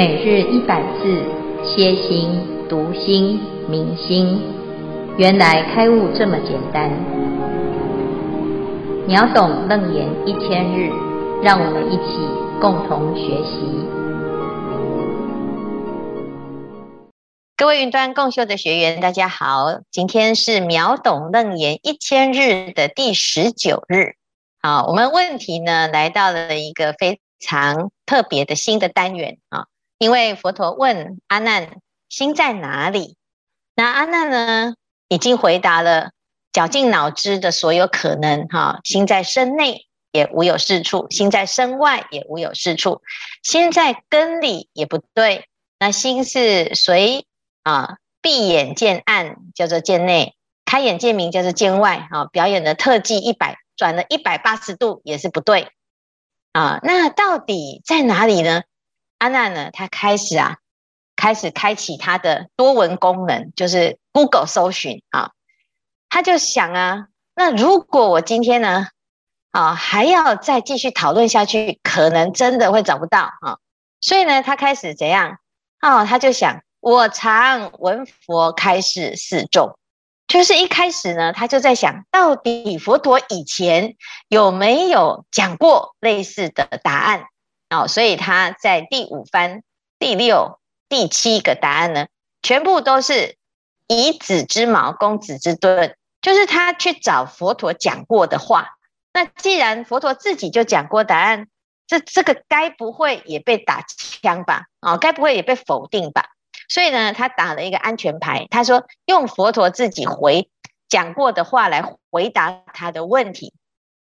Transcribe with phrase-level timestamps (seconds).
[0.00, 1.22] 每日一百字，
[1.62, 2.40] 歇心、
[2.70, 4.40] 读心、明心，
[5.18, 6.90] 原来开悟这么简单。
[9.06, 10.90] 秒懂楞严一千日，
[11.42, 12.16] 让我们一起
[12.62, 13.60] 共同学习。
[17.54, 24.14] 各位云端共修的学员，大家好，今天是秒懂楞严一千日的第十九日。
[24.62, 29.66] 好，我们问题呢，来到了一个非常特别的新的单元啊。
[30.00, 31.76] 因为佛陀问阿难
[32.08, 33.16] 心在哪里，
[33.76, 34.74] 那阿难呢
[35.08, 36.12] 已经回答了
[36.54, 43.02] 绞尽脑汁的所有可能哈，心在身内也无有是处，心在身外也无有是处，
[43.42, 45.44] 心在根里也不对，
[45.78, 47.26] 那心是随
[47.62, 55.68] 啊闭眼见暗叫做见内，开眼见明叫做见外啊，表演的特技一百转了一百八十度也是不对
[56.52, 58.62] 啊，那到底在哪里呢？
[59.20, 60.56] 阿娜呢，她开始啊，
[61.14, 65.32] 开始开启她的多闻功能，就是 Google 搜寻啊，
[66.08, 68.88] 她就想啊，那如果我今天呢，
[69.50, 73.58] 啊，还要再继续讨论下去，可能真的会找不到啊，
[74.00, 75.36] 所以呢，他开始怎样？
[75.82, 79.76] 哦，他就想，我常闻佛开示示众，
[80.26, 83.96] 就是一开始呢，他就在想到底佛陀以前
[84.28, 87.26] 有没有讲过类似的答案？
[87.70, 89.62] 哦，所以他在第五番、
[89.98, 92.08] 第六、第七个答案呢，
[92.42, 93.36] 全部都是
[93.86, 98.76] 以子之矛攻子之盾，就是他去找佛陀讲过的话。
[99.12, 101.48] 那既然佛陀自己就讲过答案，
[101.86, 104.66] 这这个该不会也被打枪吧？
[104.80, 106.26] 哦，该不会也被否定吧？
[106.68, 110.48] 所以呢，他打了一个安全牌，他说用佛陀自己回
[110.88, 113.52] 讲过的话来回答他的问题，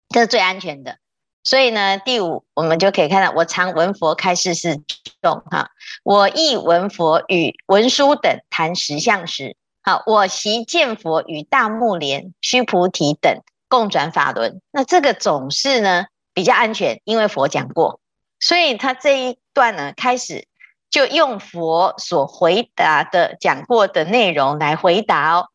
[0.08, 0.98] 这是最安全的。
[1.46, 4.80] 所以呢，第五我们就可以看到，我常闻佛开示示
[5.22, 5.70] 众哈，
[6.02, 14.60] 我亦闻佛与文殊等谈实相时，好，我习见佛与大目连、须菩提等共转法轮。
[14.72, 18.00] 那这个总是呢比较安全，因为佛讲过，
[18.40, 20.48] 所以他这一段呢开始
[20.90, 25.46] 就用佛所回答的讲过的内容来回答哦。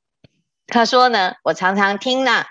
[0.68, 2.46] 他说呢，我常常听呢，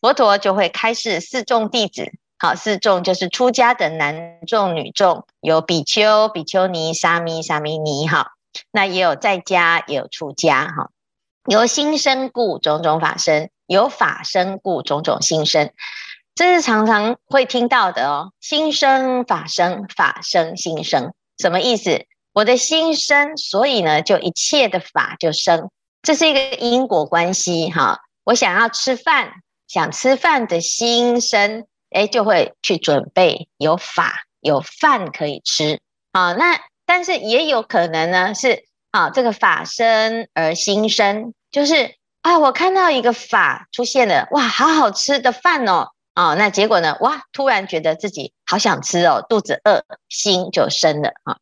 [0.00, 2.10] 佛陀就会开示四众弟子。
[2.38, 8.06] 好，四众就是出家的男众、女众，有比丘、比丘尼、沙弥、沙弥尼。
[8.06, 8.32] 哈，
[8.70, 10.66] 那也有在家，也有出家。
[10.66, 10.90] 哈，
[11.48, 15.72] 由心生故，种种法生；由法生故，种种心生。
[16.34, 18.32] 这是常常会听到的哦。
[18.38, 22.04] 心生法生，法生心生，什么意思？
[22.34, 25.70] 我的心生，所以呢，就一切的法就生。
[26.02, 27.70] 这是一个因果关系。
[27.70, 29.32] 哈，我想要吃饭，
[29.66, 31.64] 想吃饭的心生。
[31.90, 35.80] 哎，就会去准备有法有饭可以吃，
[36.12, 51.38] 好，那但是也有可能呢，是啊，这个法生而心生，就是啊，我看到一个法出现了，哇，好好吃的饭哦，啊，那结果呢，哇，突然觉得自己好想吃哦，肚子饿，心就生了啊。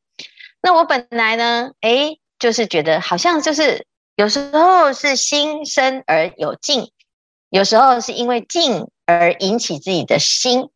[0.62, 6.90] 那我本来呢，哎，就是觉得好像就是有时候是心生而有境，
[7.54, 8.88] 有时候是因为静。
[9.06, 10.70] 而引起自己的心，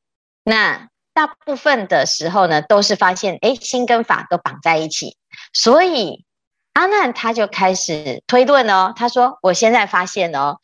[0.45, 5.17] 那大部分的时候呢，都是发现，哎，心跟法都绑在一起，
[5.55, 6.27] 所以
[6.75, 10.59] 阿难他就开始推论哦，他说：“我现在发现哦，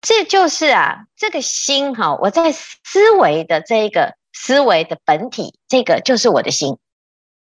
[0.00, 6.76] 这就是啊，这个心哈，我在思维的这个思维的本体，这个就是我的心，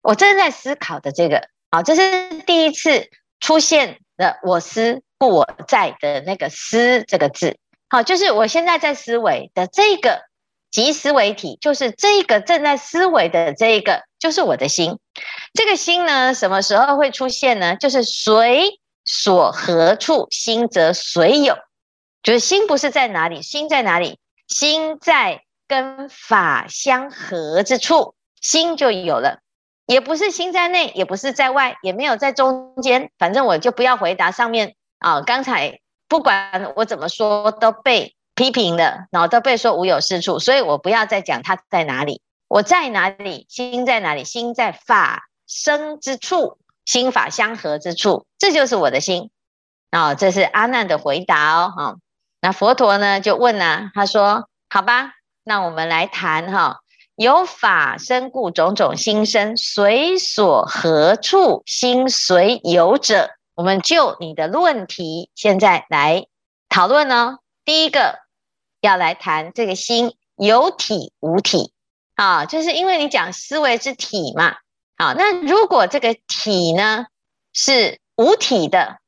[0.03, 3.09] 我正在思考的这个，好，这是第一次
[3.39, 10.21] 出现的‘我思故我在’的那个‘思’这个字。”好，就是我现在在思维的这个
[10.71, 14.97] 即思维体，就是这个正在思维的这一个，就是我的心。
[15.53, 17.75] 这个心呢，什么时候会出现呢？
[17.75, 21.55] 就是随所何处，心则随有。
[22.23, 24.19] 就是心不是在哪里，心在哪里？
[24.47, 29.39] 心在跟法相合之处，心就有了。
[29.85, 33.11] 也不是心在内，也不是在外，也没有在中间。
[33.19, 35.79] 反正我就不要回答上面啊，刚才。
[36.07, 49.29] 不管我怎么说，都被批评了，然后都被说无有是处，所以我不要再讲他在哪里，我在哪里，心在哪里，心在法生之处，心法相合之处，这就是我的心。
[49.91, 51.73] 啊，这是阿难的回答哦。
[51.75, 51.95] 哈，
[52.41, 55.13] 那佛陀呢就问啊，他说：好吧，
[55.43, 56.79] 那我们来谈哈，
[57.15, 63.31] 有法生故，种种心生，随所何处，心随有者。
[63.55, 66.27] 我们就你的论题，现在来
[66.67, 67.37] 讨论呢。
[67.63, 68.19] 第一个
[68.81, 71.73] 要来谈这个心有体无体
[72.15, 74.57] 啊，就是因为你讲思维之体嘛，
[74.97, 77.05] 好，那如果这个体呢
[77.53, 78.99] 是无体的，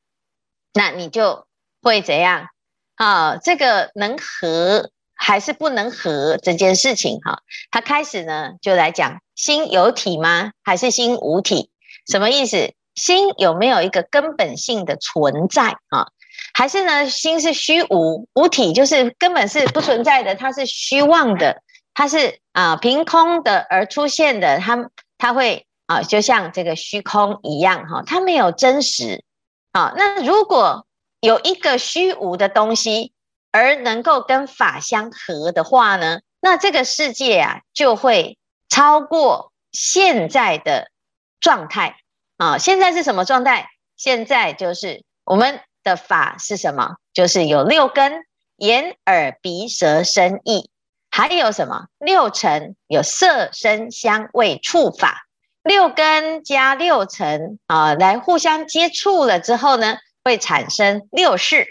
[0.74, 1.46] 那你就
[1.82, 2.48] 会怎样？
[2.96, 10.54] 啊，这个能合还是不能合这件事情哈，他开始呢就来讲心有体吗？
[10.64, 11.70] 还是心无体？
[12.08, 12.74] 什么意思？
[12.98, 16.10] 心有没有一个根本性的存在啊？
[16.54, 21.62] 还是呢心是虚无无体，就是根本是不存在的，它是虚妄的，
[21.94, 29.24] 它是啊凭空的而出现的，它它会啊就像这个虚空一样哈，它没有真实
[29.72, 29.94] 啊。
[29.96, 30.86] 那如果
[31.20, 33.14] 有一个虚无的东西，
[33.52, 38.38] 而能够跟法相合的话呢，那这个世界啊就会
[38.70, 40.90] 超过现在的
[41.40, 41.98] 状态
[42.38, 42.58] 啊。
[42.58, 43.68] 现在是什么状态？
[43.96, 46.96] 现在就是我们的法是什么？
[47.14, 48.24] 就是有六根：
[48.58, 50.70] 眼、耳、鼻、舌、身、意，
[51.12, 51.88] 还有什么？
[52.00, 55.24] 六尘，有色、声、香、味、触、法。
[55.64, 61.68] 六根加六尘啊，来互相接触了之后呢，会产生六识，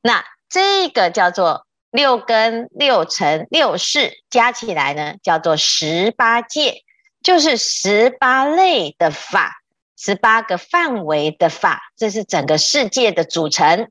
[0.00, 6.82] 那这个叫做六根、六尘、六识加起来呢，叫做十八界，
[7.22, 9.52] 就是十八类的法，
[9.96, 13.88] 十八个范围的法，这是整个世界的组成。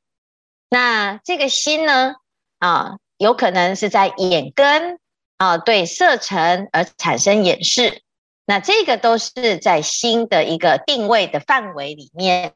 [0.69, 2.15] 那这个心呢，
[2.59, 4.99] 啊，有可能是在眼根
[5.37, 8.01] 啊，对色尘而产生眼识，
[8.45, 12.53] 那这个都是在心的一个定位的范围里面。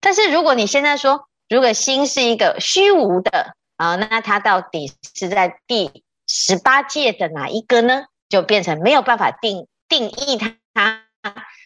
[0.00, 8.06] 但是如果你现在说，如果心是一个虚无的啊，那它到底是在第十八界的哪一个呢？
[8.28, 11.04] 就变成没有办法定定义它。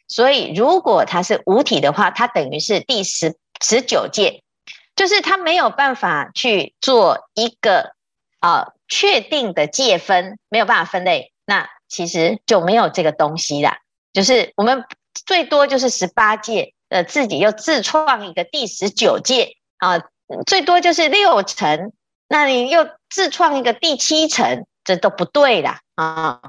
[0.08, 4.42] 所以如果它是无体的话，它等于是第十十九界，
[4.96, 7.92] 就是它没有办法去做一个
[8.40, 13.78] 啊确定的界分，没有办法分类，那其实就没有这个东西啦。
[14.12, 14.84] 就是我们
[15.26, 16.74] 最多就是十八界。
[16.90, 20.00] 呃，自己又自创一个第十九界啊，
[20.46, 21.92] 最多就是六层，
[22.28, 26.40] 那你又自创一个第七层，这都不对啦啊！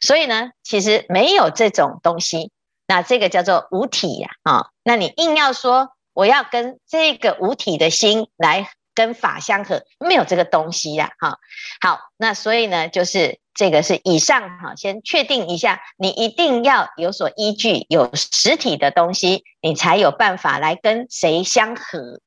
[0.00, 2.50] 所以呢，其实没有这种东西，
[2.86, 4.68] 那这个叫做无体呀啊！
[4.82, 11.38] 那你硬要说我要跟这个无体的心来跟法相合，没有这个东西呀哈。
[11.80, 13.38] 好，那所以呢，就是。
[13.58, 22.20] 这个是以上哈，先确定一下，你一定要有所依据，有实体的东西，你才有办法来跟谁相合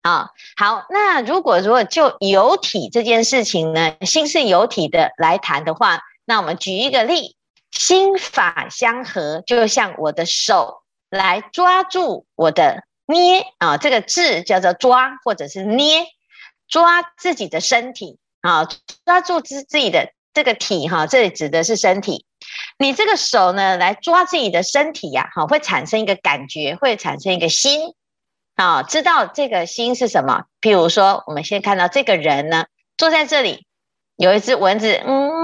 [0.00, 0.30] 啊。
[0.56, 7.36] 好，那如果如果就有体这件事情呢，心是有体的来谈的话，那我们举一个例，
[7.70, 16.06] 心法相合，就像我的手来抓住我的捏啊，这个字叫做抓或者是捏，
[16.68, 18.68] 抓自己的身体啊，
[19.04, 20.12] 抓住自自己的。
[20.32, 22.24] 这个体哈，这里指的是身体。
[22.78, 27.94] 你这个手呢，来抓自己的身体呀，哈，会产生一个感觉，会产生一个心，
[28.54, 30.44] 啊，知道这个心是什么？
[30.60, 33.66] 譬如说，我们先看到这个人呢，坐在这里，
[34.14, 35.39] 有一只蚊子，嗯，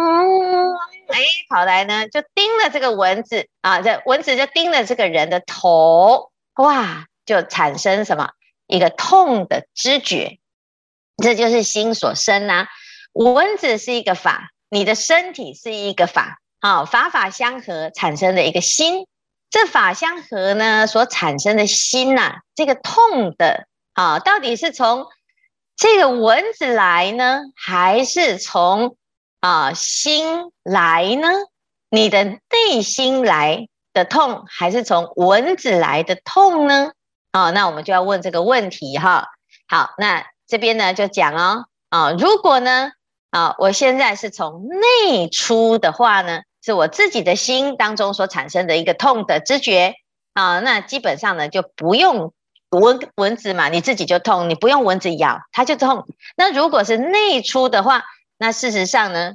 [1.09, 8.31] 哎，跑来呢，就叮了这个蚊子啊，这蚊子就叮了这个人的头，哇，就产生什么？
[8.67, 10.39] 一个痛的知觉，
[11.23, 12.67] 这就是心所生呐。
[13.13, 14.51] 蚊子是一个法。
[14.69, 19.07] 你的身体是一个法，啊，法法相合产生的一个心，
[19.49, 25.07] 这法相合呢所产生的心呐、啊，这个痛的啊，到底是从
[25.77, 28.97] 这个蚊子来呢，还是从
[29.47, 31.29] 啊心来呢？
[31.89, 36.91] 你的内心来的痛，还是从蚊子来的痛呢？
[37.31, 39.29] 啊，那我们就要问这个问题哈。
[39.69, 42.91] 好，那这边呢就讲哦，啊，如果呢？
[43.31, 49.95] 啊，我现在是从内出的话呢，是我自己的心当中所产生的一个痛的知觉
[50.33, 50.59] 啊。
[50.59, 52.33] 那基本上呢，就不用
[52.71, 56.05] 蚊蚊子嘛，你自己就痛，你不用蚊子咬，它就痛。
[56.37, 58.03] 那如果是内出的话，
[58.39, 59.35] 那事实上呢，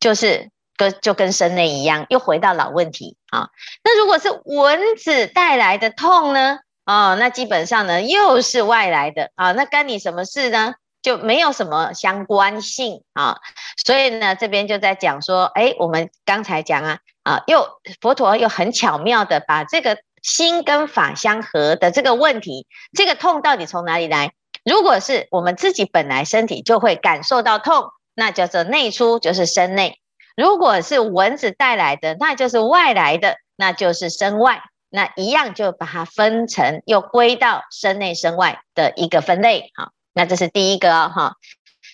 [0.00, 3.48] 就是跟就跟身内一样，又回到老问题啊。
[3.84, 6.58] 那如果是蚊子带来的痛呢？
[6.84, 9.52] 啊，那基本上呢，又是外来的啊。
[9.52, 10.74] 那干你什么事呢？
[11.00, 13.38] 就没有什么相关性啊，
[13.86, 17.68] 所以呢，这边就在讲说，哎，我们刚才讲啊，啊，又
[18.00, 24.32] 佛陀又很巧妙的把这个心跟法相合的这个问题，这个痛到底从哪里来？
[24.64, 29.92] 如果是我们自己本来身体就会感受到痛，那叫做内出，就是身内；
[30.36, 34.60] 如果是蚊子带来的，那就是外来的，那就是身外。
[34.90, 39.92] 那一样就把它分成，又归到身内身外的一个分类，好。
[40.14, 41.36] 那这是第一个哈、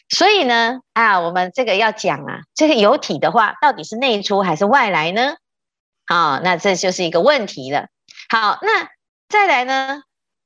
[0.08, 5.34] 所以呢，啊，我们这个要讲啊，这个有体的话，到底是内出还是外来呢？
[6.06, 7.88] 好，那这就是一个问题了。
[8.30, 8.88] 好，那
[9.28, 10.02] 再来呢？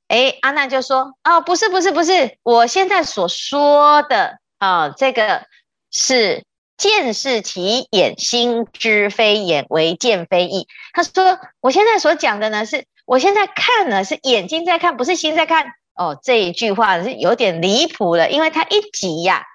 [0.09, 5.45] 哎，阿难就说：哦，不是，不是，不是，我现在所说的啊，这个
[5.91, 6.43] 是
[6.77, 10.67] 见是其眼，心知非眼，为见非意。
[10.93, 15.73] 他说，我现在所讲的呢，是我现在看呢，是眼睛在看，不是心在看。
[15.95, 19.45] 哦，这一句话是有点离谱了，因为他一急呀、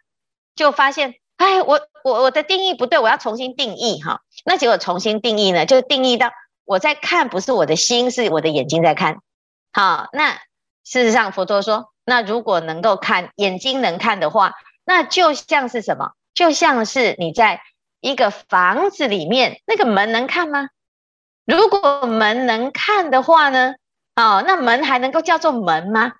[0.55, 4.21] 就发现，哎，我我我的定义不对，我要重新定义哈。
[4.45, 6.31] 那结果重新定义呢，就定义到
[6.67, 9.21] 我在看，不是我的心，是我的眼睛在看。
[9.73, 10.35] 好，那
[10.85, 14.53] 事实上佛陀说，那如果能够看，眼睛能看的话，
[14.85, 16.11] 那就像是什么？
[16.35, 17.63] 就像是你在
[18.01, 20.69] 一个房子里面，那个门能看吗？
[21.47, 23.75] 如果门能看的话呢？
[24.17, 26.13] 哦，那门还能够叫做门吗？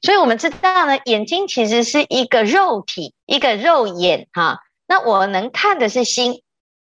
[0.00, 4.60] 所以我们知道呢，眼睛其实是一个肉体，一个肉眼哈。
[4.86, 6.42] 那我能看的是心，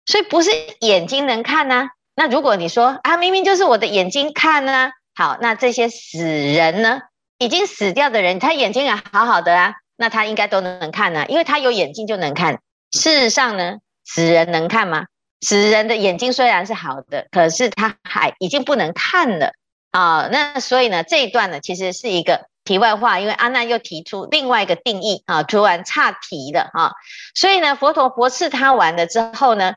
[0.07, 1.89] 所以不是眼睛能看呐。
[2.15, 7.01] 那如果你说啊，明明就是我的眼睛看呢，好，那这些死人呢，
[7.39, 12.61] 已经死掉的人，他眼睛也好好的啊，那他应该都能看呢，因为他有眼睛就能看。
[12.91, 15.07] 事实上呢，死人能看吗？
[15.41, 19.53] 死人的眼睛虽然是好的，可是他还已经不能看了
[19.91, 20.29] 啊。
[20.31, 22.47] 那所以呢，这一段呢，其实是一个。
[22.65, 26.93] 题外话，因为阿难又提出另外一个定义啊，突然岔题了啊，
[27.35, 29.77] 所以呢，佛陀驳斥他完了之后呢，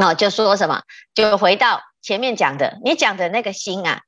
[0.00, 0.80] 啊，就说什么？
[1.14, 4.00] 就回到前面讲的，你讲的那个心啊，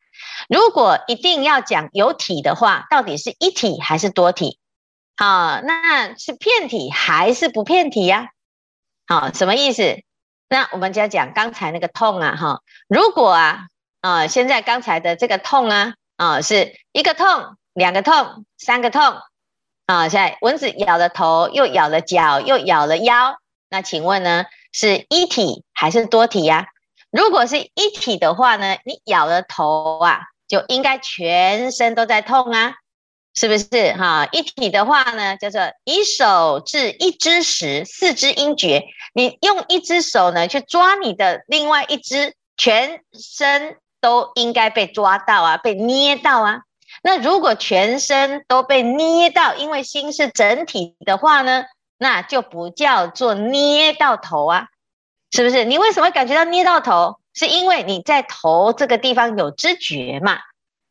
[0.48, 4.58] 如果一定要讲有体的话，到底是一体还是多体？
[5.18, 8.28] 好，那是片体还是不片体呀？
[9.06, 10.00] 好，什么意思？
[10.48, 13.66] 那我们就要讲刚才那个痛啊，哈，如果啊，
[14.00, 17.26] 啊，现在刚才的这个痛啊，啊，是一个痛。
[17.74, 19.00] 两个痛，三个痛，
[19.86, 20.08] 啊！
[20.08, 23.38] 现在蚊子咬了头，又咬了脚，又咬了腰。
[23.70, 26.66] 那请问呢，是一体还是多体呀？
[27.12, 32.74] 如果是一体的话呢，你咬了头啊，就应该全身都在痛啊，
[33.38, 33.92] 是不是？
[33.92, 38.82] 哈，一体的话呢，叫做以手治一只时，四肢应觉。
[39.14, 46.62] 你用一只手呢去抓你的另外一只，全身都应该被抓到啊，被捏到啊。
[47.00, 51.62] 那如果全身都被捏到，因为心是整体的话呢，
[51.96, 54.66] 那就不叫做捏到头啊，
[55.30, 55.64] 是不是？
[55.64, 57.20] 你为什么感觉到捏到头？
[57.34, 60.38] 是因为你在头这个地方有知觉嘛？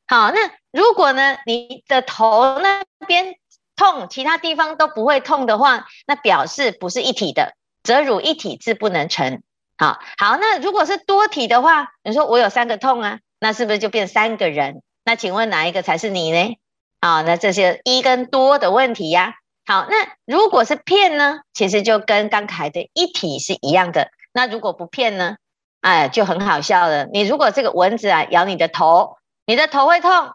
[0.07, 0.39] 好，那
[0.77, 3.33] 如果呢，你的头那边
[3.75, 9.41] 痛，其他地方都不会痛的话，那表示不是一体的，则汝一体字不能成。
[9.79, 14.83] 好好，那如果是多体的话，你说我有三个痛啊，那是不是就变三个人？
[15.03, 16.57] 那请问哪一个才是你呢？
[16.99, 19.33] 啊，那这些一跟多的问题呀。
[19.65, 21.39] 好，那如果是遍呢？
[21.55, 24.11] 其实就跟刚才的一体是一样的。
[24.31, 25.37] 那如果不遍呢？
[25.81, 27.05] 哎，就很好笑了。
[27.05, 29.17] 你如果这个蚊子啊咬你的头，
[29.47, 30.33] 你的头会痛，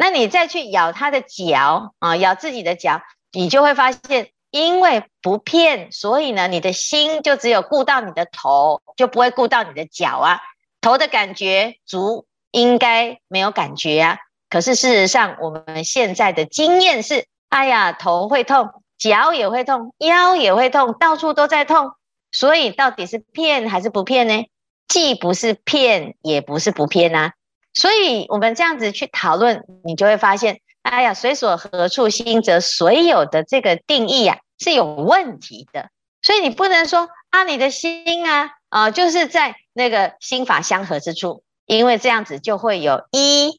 [0.00, 10.40] 那你再去咬它的脚啊，咬自己的脚，你就会发现，因为不遍，所以呢，你的心就只有顾到你的头，就不会顾到你的脚啊。
[10.80, 12.26] 头的感觉足。
[12.52, 21.92] 应该没有感觉啊，可是事实上，我们现在的经验是，哎呀，头会痛，脚也会痛，腰也会痛，到处都在痛，
[22.32, 24.46] 所以到底是遍还是不遍呢？
[24.88, 27.34] 既不是遍，也不是不遍啊。
[27.72, 35.90] 所以我们这样子去讨论，你就会发现，哎呀，随所何处心，则随有的这个定义呀、啊、是有问题的。
[36.22, 41.42] 所以你不能说啊，你的心啊，啊、就是在那个心法相合之处。
[41.66, 43.56] 因为这样子就会有一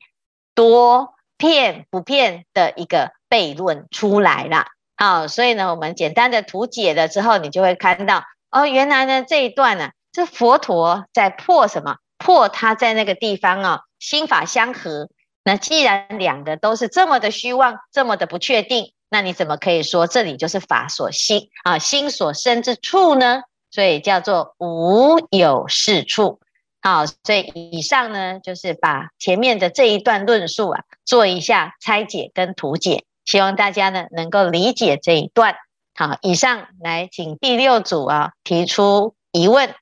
[0.54, 4.66] 多遍不遍的一个悖论出来了，
[4.98, 12.00] 好，所以呢，我们简单的图解了之后，你就会看到，哦，原来呢这一段呢，这佛陀在破什么？
[12.18, 15.08] 破他在那个地方啊，心法相合。
[15.46, 23.44] 那既然两个都是这么的虚妄，这么的不确定，那你怎么可以说这里就是法所心啊，心所生之处呢？
[23.70, 26.42] 所以叫做无有是处。
[26.82, 27.42] 好，所以
[27.72, 35.56] 以上呢，就是把前面的这一段论述啊，做一下拆解跟图解，希望大家呢能够理解这一段。
[35.96, 39.74] 好，以上来请第六组啊提出疑问。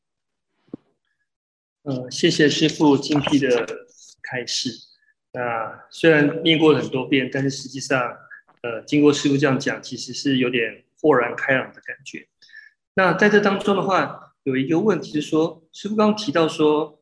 [1.83, 3.65] 嗯，谢谢师父精辟的
[4.21, 4.71] 开示。
[5.31, 8.17] 那虽然念过很多遍，但是实际上，
[8.63, 12.27] 呃，经过师父这样讲，其实是有点豁然开朗的感觉。
[12.95, 17.01] 那在这当中的话，有一个问题是说，师傅刚刚提到说，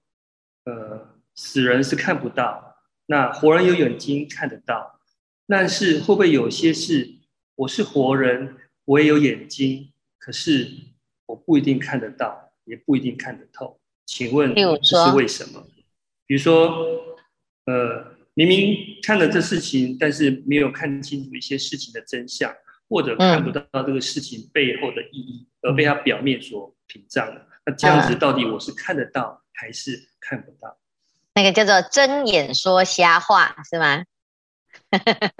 [0.65, 4.99] 呃，死人是看不到，那活人有眼睛看得到，
[5.47, 7.15] 但是会不会有些事，
[7.55, 10.69] 我是活人，我也有眼睛，可是
[11.27, 15.65] 我不一定看得到，也不一定看得透，请问这是为什么？
[16.25, 16.85] 比如说，
[17.67, 22.51] 呃，明明看了这事情，但是没有看清楚一些事情的真相，
[22.89, 27.47] 或者看不到这个事情背后的意义，而被它表面所屏障了。
[27.65, 30.77] 那这样子到底我是看得到还是看不到？
[31.33, 34.03] 那个叫做睁眼说瞎话，是吗？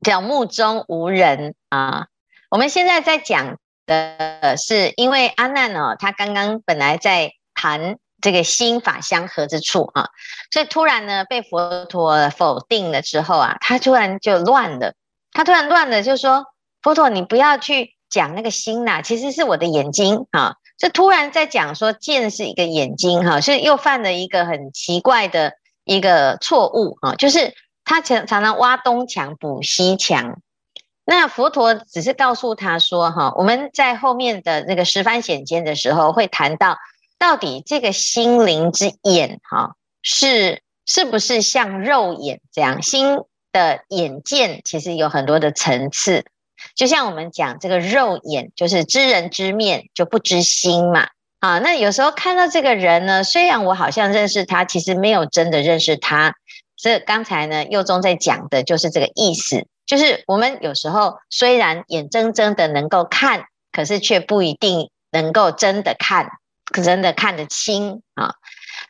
[0.00, 2.06] 叫目中无人啊！
[2.48, 10.08] 我们现在在讲的是，因为阿难哦，他刚刚本来在谈这个心法相合之处啊，
[10.50, 14.94] 所以突然呢被佛陀否定了之后啊，他突然就乱了，
[15.30, 16.46] 他突然乱了，就说
[16.82, 25.52] ：“佛陀，你不要去讲那个心呐，其实是我的眼睛啊。”这突然在讲说见是一个眼睛哈，所以又犯了一个很奇怪的
[25.84, 27.54] 一个错误啊，就是
[27.84, 30.40] 他常常常挖东墙补西墙。
[31.04, 36.76] 那佛陀只是告诉他说哈，我们在后面的那个十番显见的时候会谈到，
[37.18, 42.82] 到底这个心灵之眼哈是是不是像肉眼这样？
[42.82, 43.18] 心
[43.52, 46.24] 的眼见其实有很多的层次。
[46.74, 51.08] 就像我们讲这个肉眼，就是知人知面就不知心嘛。
[51.40, 56.34] 啊，那有时候看到这个人呢，虽然我好像认识他，其实没有真的认识他。
[56.76, 66.30] 所以刚才呢，佑宗在讲的就是这个意思，就是我们有时候虽然眼睁睁的能够看，可是却不一定能够真的看，
[66.72, 68.34] 真的看得清啊。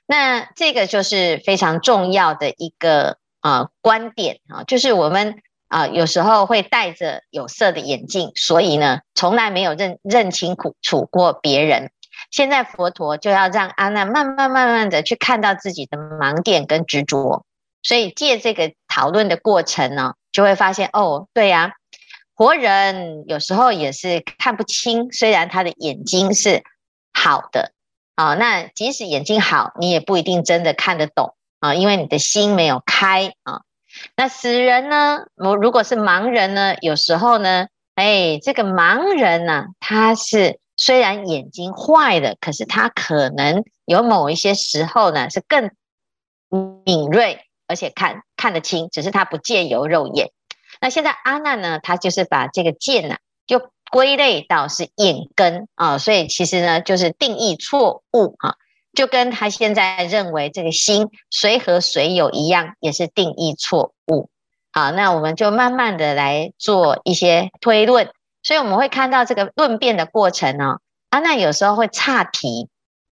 [0.07, 5.43] 那这个就是非常重要的一个啊观点啊，就是我们。
[5.69, 11.91] 啊，有时候会戴着有色的眼镜，所以呢，从来没有认认清苦楚过别人。
[12.31, 17.45] 现在佛陀就要让阿难慢慢慢慢的去看到自己的盲点跟执着，
[17.83, 21.73] 所以借这个讨论的过程呢，就会发现哦，对呀，
[22.37, 26.63] 活人有时候也是看不清，虽然他的眼睛是
[27.19, 27.73] 好的
[28.15, 33.63] 啊，那即使眼睛好，你也不一定真的看得懂啊，因为你的心没有开啊。
[34.15, 35.25] 那死人呢？
[35.37, 36.77] 我如果是盲人呢？
[36.83, 45.71] 有时候呢，哎，这个盲人呢、他是虽然眼睛坏了，可是他可能有某一些时候呢，是更
[46.85, 50.31] 敏锐，而且看看得清，只是他不借由肉眼。
[50.79, 58.57] 那现在阿难呢，他就是把这个见呢、就归类到是眼根啊，所以其实呢，就是定义错误啊。
[58.95, 64.31] 就跟他现在认为这个心随和随有一样，也是定义错误。
[64.73, 68.11] 好，那我们就慢慢的来做一些推论。
[68.43, 70.81] 所以我们会看到这个论辩的过程哦。
[71.11, 72.69] 阿难有时候会岔题，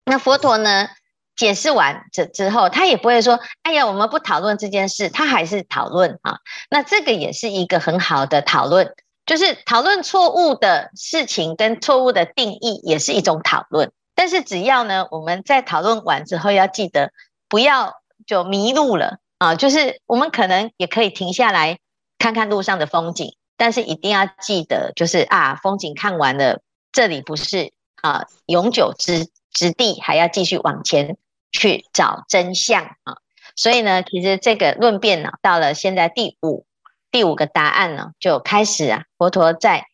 [0.05, 0.89] 那佛陀呢
[1.37, 6.39] 解释完这之后，他也不会说：“哎呀，我们不讨论这件事。”他还是讨论啊。
[6.71, 8.95] 那这个也是一个很好的讨论，
[9.29, 13.93] 就是讨论错误的事情跟错误的定义，也是一种讨论。
[14.15, 17.13] 但是只要呢，我们在讨论完之后要记得
[17.47, 17.93] 不要
[18.27, 19.55] 就迷路了啊！
[19.55, 21.79] 就是我们可能也可以停下来
[22.19, 31.19] 看看路上的风景，但是一定要记得，就是啊，风景看完了，这里不是啊永久之之地，还要继续往前
[31.53, 33.19] 去找真相啊！
[33.55, 36.65] 所以呢，其实这个论辩呢，到了现在第五
[37.11, 39.87] 第五个答案呢，就开始啊，佛陀在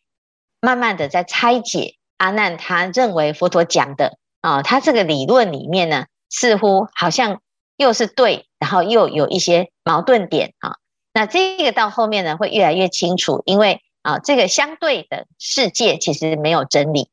[0.59, 1.95] 慢慢的在拆解。
[2.17, 7.41] 阿难他认为佛陀讲的啊，他这个理论里面呢，似乎好像
[7.75, 10.77] 又是对，然后又有一些矛盾点啊。
[11.13, 17.09] 那这个到后面呢，会越来越清楚，因为啊，这个相对的世界其实没有真理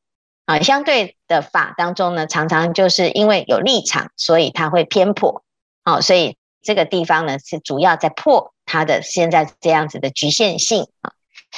[0.47, 5.43] 啊，相对的法当中呢，常常就是因为有立场，所以它会偏颇
[5.83, 11.13] 啊，所以这个地方呢，是主要在破它的现在这样子的局限性啊。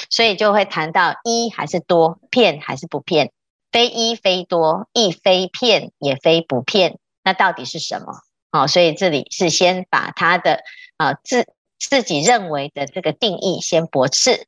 [0.09, 3.31] 所以就会谈到一还是多，骗还是不骗，
[3.71, 8.21] 非一非多，亦非骗也非不骗，那到底是什么？
[8.51, 10.63] 哦，所以这里是先把他的
[10.97, 11.47] 啊自
[11.79, 14.47] 自己认为的这个定义先驳斥。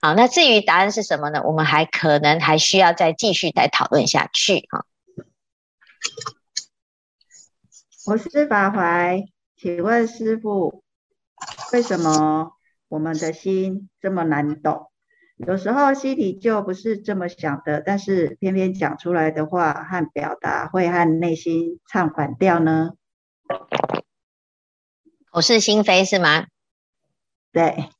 [0.00, 1.42] 好，那至于答案是什么呢？
[1.44, 4.84] 我们还可能还需要再继续再讨论下去啊。
[8.06, 9.24] 我是法怀，
[9.56, 10.82] 请问师傅，
[11.72, 12.52] 为什么？
[12.90, 14.90] 我们的心这么难懂，
[15.36, 22.92] 有时候心里就不是这么想的，但是偏偏讲出来的话和表达会和内心唱反调呢？
[25.30, 26.46] 口是心非是吗？
[27.52, 27.90] 对，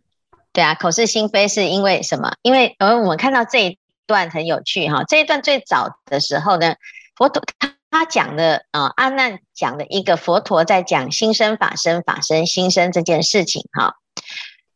[0.54, 2.32] 对啊，口是心非是因为什么？
[2.40, 6.76] 因为呃，我们看到这一段很有趣哈，这一段最早的时候呢，
[7.16, 7.42] 佛陀
[7.90, 13.94] 他讲的啊，阿难讲的一个佛陀在讲心生法生法生心生这件事情哈。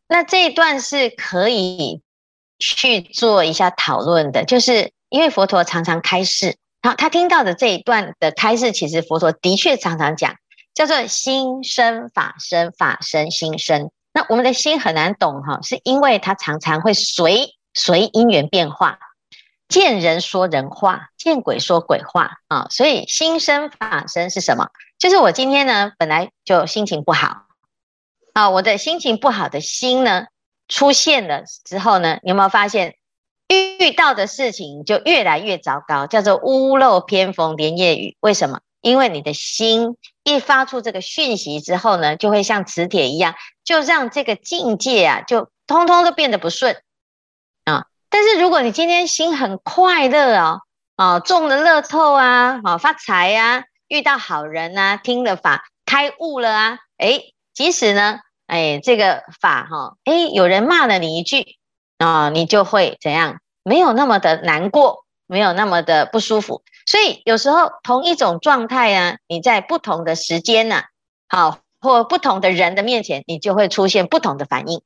[0.07, 2.01] 那这一段是可以
[2.59, 10.35] 去做一下讨论的，就是因为佛陀常常开示，好，他听到的这一段的开示，其实佛陀的确常常讲，
[10.73, 13.91] 叫做心生法生，法生心生。
[14.11, 18.99] 那我们的心很难懂哈，是因为它常常会随随因缘变化，
[19.67, 22.67] 见人说人话，见鬼说鬼话啊。
[22.69, 24.69] 所以心生法生是什么？
[24.99, 27.45] 就是我今天呢，本来就心情不好
[28.33, 30.27] 啊，我的心情不好的心呢，
[30.67, 32.95] 出现了之后呢，有没有发现
[33.49, 38.15] 遇到的事情就越来越糟糕，叫做屋漏偏逢连夜雨？
[38.19, 38.59] 为什么？
[38.81, 46.82] 因为你的心一发出这个讯息之后呢，就会像磁铁一样，就让这个境界啊，就通通都变得不顺。
[48.13, 50.61] 但是如果你今天心很快乐哦，
[50.97, 61.57] 哦，中了乐透啊，哦，发财啊，遇到好人啊，听了法开悟了啊，诶，即使呢，诶，这个法哈，诶，有人骂了你一句
[61.97, 63.39] 啊，你就会怎样？
[63.63, 66.61] 没有那么的难过，没有那么的不舒服。
[66.85, 70.83] 所以有时候同一种状态啊，你在不同的时间呢，
[71.27, 74.83] 好，或不同的人的面前，你就会出现不同的反应。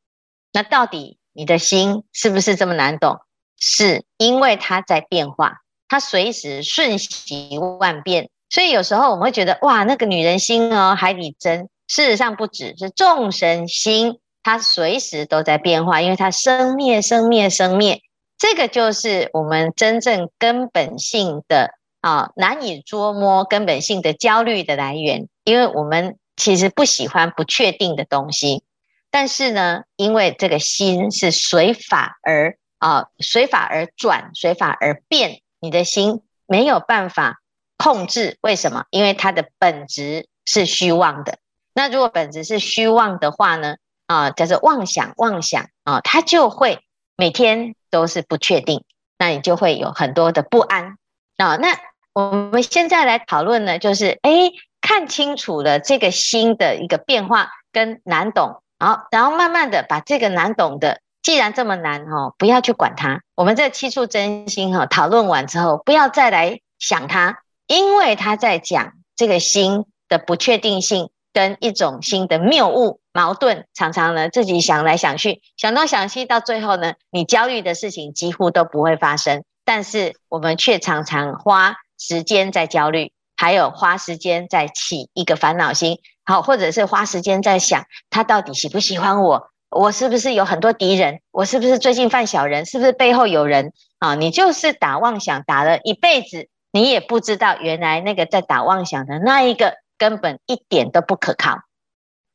[0.53, 3.19] 那到底你的心是不是这么难懂？
[3.59, 8.31] 是因为它在变化，它随时瞬息万变。
[8.49, 11.69] 所以有时候我们会觉得，哇，那个女人心哦，海底针。
[11.87, 18.01] 事实上不只是众生心，它随时都在变化，因为它生灭、生灭、生灭。
[18.39, 21.77] 这个就是我们真正根本性的。
[21.99, 28.63] 啊，难以捉摸根本性的焦虑的来源，因为我们其实不喜欢不确定的东西，
[29.09, 37.39] 但是呢，因为这个心是随法而啊，随法而转，随法而变，你的心没有办法
[37.77, 38.37] 控制。
[38.41, 38.85] 为什么？
[38.89, 41.39] 因为它的本质是虚妄的。
[41.73, 43.75] 那如果本质是虚妄的话呢？
[44.07, 46.79] 啊，叫做妄想，妄想啊，它就会
[47.17, 48.85] 每天都是不确定，
[49.17, 50.97] 那你就会有很多的不安。
[51.35, 51.77] 啊，那
[52.13, 63.21] 我们现在来讨论呢，就是哎，看清楚了这个心的一个变化跟难懂，好然后慢慢的把这个难懂的，既然这么难哦，不要去管它。
[63.35, 79.43] 我们这七处真心哈，讨论完之后，不要再来想它，因为他在讲这个心的不确定性跟一种心的谬误矛盾，常常呢自己想来想去，想东想西，到最后呢，你焦虑的事情几乎都不会发生。
[79.65, 94.15] 但是我们却常常花时间在焦虑，还有花时间在起一个烦恼心，好，或者是花时间在想他到底喜不喜欢我，我是不是有很多敌人，我是不是最近犯小人，是不是背后有人啊？
[94.15, 101.59] 你就是打妄想打了一辈子，你也不知道原来那个在打妄想的那一个根本一点都不可靠。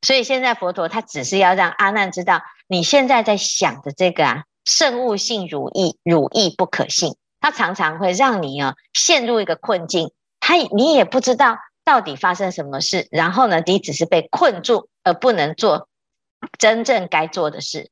[0.03, 7.17] 所以现在佛陀他只是要让阿难知道，你现在在想的这个啊，圣物性如意，如意不可信。
[7.41, 10.13] 他常常会让你啊陷入一个困境，
[10.45, 15.89] 他你也不知道到底发生什么事，然后呢，你只是被困住而不能做
[16.59, 17.91] 真正该做的事。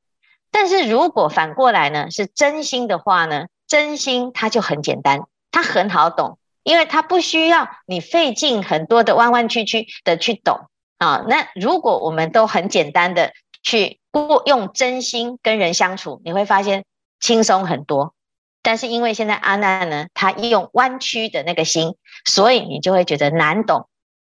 [0.51, 11.23] 但是如果反过来呢，是真心的话呢，真心它就很简单，它很好懂，因为它不需要你费尽很多的弯弯曲曲的去懂啊。
[11.29, 13.31] 那如果我们都很简单的
[13.63, 16.83] 去过用真心跟人相处，你会发现
[17.21, 18.13] 轻松很多。
[18.63, 21.95] 但是因为现在阿难呢，他用弯曲的那个心，
[22.25, 23.87] 所以你就会觉得难懂。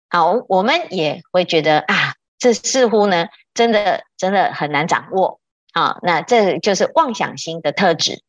[0.09, 5.41] 好，我们也会觉得啊，这似乎呢，真的真的很难掌握。
[5.75, 8.23] 好，那这就是妄想心的特质，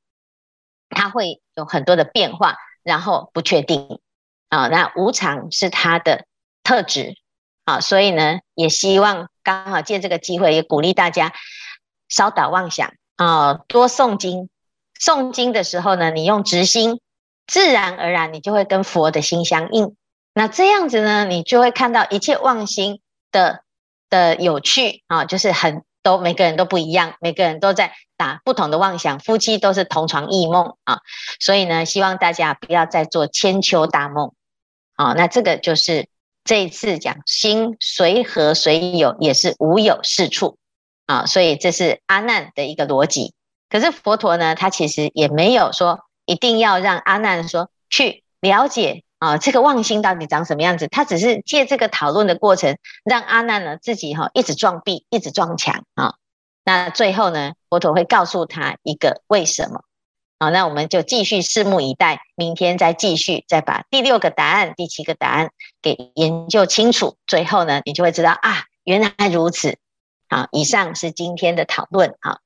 [0.89, 3.99] 它会有很多的变化，然后不确定。
[4.49, 6.25] 啊，那无常是它的
[6.63, 7.15] 特质。
[7.65, 11.31] 啊，所以呢，也希望刚好借这个机会，也鼓励大家
[12.09, 14.49] 少打妄想啊，多诵经。
[15.03, 17.01] 诵经的时候呢，你用直心，
[17.45, 19.97] 自然而然你就会跟佛的心相应。
[20.33, 23.63] 那这样子呢，你就会看到一切妄心的
[24.09, 30.99] 的有趣啊，就是很都每个人都不一样，每个人都在打不同的妄想，夫妻都是同床异梦啊。
[31.39, 34.31] 所以呢，希望大家不要再做千秋大梦。
[34.95, 36.07] 好，那这个就是
[36.45, 40.57] 这一次讲心随和随有，也是无有是处
[41.07, 41.25] 啊。
[41.25, 43.33] 所以这是阿难的一个逻辑。
[43.73, 50.87] 可是佛陀呢，他其实也没有说一定要让阿难说去了解啊，这个妄心到底长什么样子。
[50.87, 56.13] 他只是借这个讨论的过程，让阿难呢自己哈一直撞壁，一直撞墙啊。
[56.63, 59.81] 那最后呢，佛陀会告诉他一个为什么。
[60.39, 65.49] 好，那我们就继续拭目以待，明天再继续再把第六个答案、第七个答案
[65.81, 67.17] 给研究清楚。
[67.25, 69.79] 最后呢，你就会知道啊，原来如此。
[70.29, 72.13] 好，以上是今天的讨论。
[72.21, 72.37] 好。